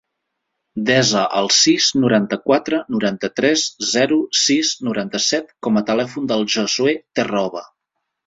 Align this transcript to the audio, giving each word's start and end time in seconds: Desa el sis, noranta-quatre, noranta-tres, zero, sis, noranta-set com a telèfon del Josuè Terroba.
Desa 0.85 1.25
el 1.41 1.49
sis, 1.57 1.89
noranta-quatre, 2.05 2.79
noranta-tres, 2.95 3.67
zero, 3.91 4.17
sis, 4.45 4.71
noranta-set 4.89 5.53
com 5.67 5.79
a 5.83 5.87
telèfon 5.93 6.31
del 6.33 6.45
Josuè 6.57 6.99
Terroba. 7.21 7.63